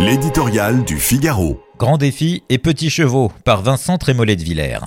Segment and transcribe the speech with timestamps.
[0.00, 1.60] L'éditorial du Figaro.
[1.76, 4.78] Grand défi et petits chevaux par Vincent Trémollet de Villers.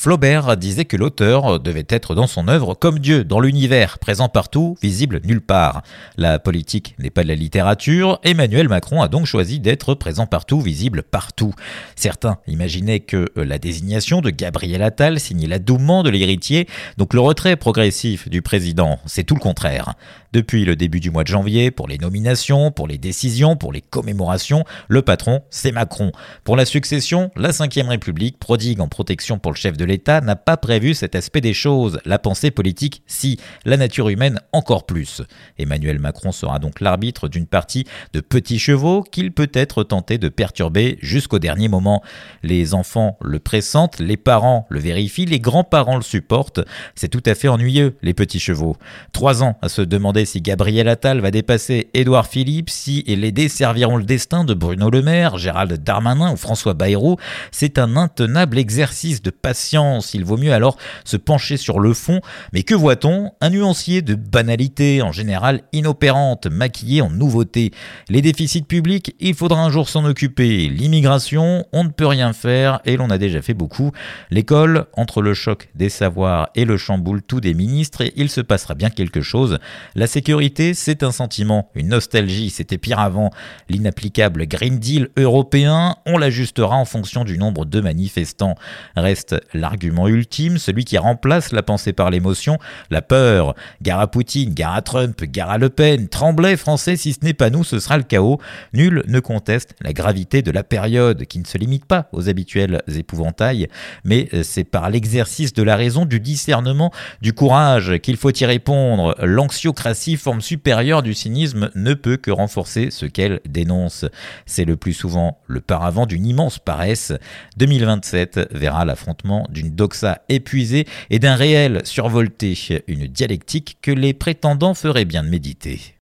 [0.00, 4.76] Flaubert disait que l'auteur devait être dans son œuvre comme Dieu, dans l'univers, présent partout,
[4.80, 5.82] visible nulle part.
[6.16, 10.60] La politique n'est pas de la littérature, Emmanuel Macron a donc choisi d'être présent partout,
[10.60, 11.52] visible partout.
[11.96, 17.56] Certains imaginaient que la désignation de Gabriel Attal signait l'adoubement de l'héritier, donc le retrait
[17.56, 19.94] progressif du président, c'est tout le contraire.
[20.32, 23.80] Depuis le début du mois de janvier, pour les nominations, pour les décisions, pour les
[23.80, 26.12] commémorations, le patron, c'est Macron.
[26.44, 30.36] Pour la succession, la Ve République, prodigue en protection pour le chef de l'État, n'a
[30.36, 31.98] pas prévu cet aspect des choses.
[32.04, 33.38] La pensée politique, si.
[33.64, 35.22] La nature humaine, encore plus.
[35.58, 40.28] Emmanuel Macron sera donc l'arbitre d'une partie de petits chevaux qu'il peut être tenté de
[40.28, 42.02] perturber jusqu'au dernier moment.
[42.42, 46.60] Les enfants le pressentent, les parents le vérifient, les grands-parents le supportent.
[46.94, 48.76] C'est tout à fait ennuyeux, les petits chevaux.
[49.12, 53.48] Trois ans à se demander si Gabriel Attal va dépasser Édouard Philippe, si les dés
[53.48, 57.16] serviront le destin de Bruno Le Maire, Gérald Darmanin ou François Bayrou.
[57.50, 59.77] C'est un intenable exercice de patience.
[60.14, 62.20] Il vaut mieux alors se pencher sur le fond.
[62.52, 63.32] Mais que voit-on?
[63.40, 67.70] Un nuancier de banalité, en général inopérante, maquillé en nouveauté.
[68.08, 70.68] Les déficits publics, il faudra un jour s'en occuper.
[70.68, 73.92] L'immigration, on ne peut rien faire et l'on a déjà fait beaucoup.
[74.30, 78.74] L'école, entre le choc des savoirs et le chamboule tout des ministres, il se passera
[78.74, 79.58] bien quelque chose.
[79.94, 83.30] La sécurité, c'est un sentiment, une nostalgie, c'était pire avant.
[83.68, 88.56] L'inapplicable Green Deal européen, on l'ajustera en fonction du nombre de manifestants.
[88.96, 89.36] Reste
[89.68, 92.58] l'argument ultime, celui qui remplace la pensée par l'émotion,
[92.90, 93.54] la peur.
[93.82, 97.34] Gare à Poutine, gare à Trump, gare à Le Pen, tremblez français, si ce n'est
[97.34, 98.40] pas nous, ce sera le chaos.
[98.72, 102.82] Nul ne conteste la gravité de la période, qui ne se limite pas aux habituels
[102.88, 103.68] épouvantails,
[104.04, 109.14] mais c'est par l'exercice de la raison, du discernement, du courage qu'il faut y répondre.
[109.22, 114.06] L'anxiocratie forme supérieure du cynisme, ne peut que renforcer ce qu'elle dénonce.
[114.46, 117.12] C'est le plus souvent le paravent d'une immense paresse.
[117.56, 124.74] 2027 verra l'affrontement d'une doxa épuisée et d'un réel survolté, une dialectique que les prétendants
[124.74, 125.97] feraient bien de méditer.